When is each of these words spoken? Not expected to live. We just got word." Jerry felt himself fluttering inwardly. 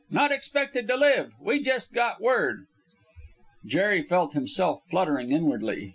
Not 0.09 0.31
expected 0.31 0.87
to 0.87 0.95
live. 0.97 1.33
We 1.39 1.61
just 1.61 1.93
got 1.93 2.19
word." 2.19 2.65
Jerry 3.67 4.01
felt 4.01 4.33
himself 4.33 4.81
fluttering 4.89 5.31
inwardly. 5.31 5.89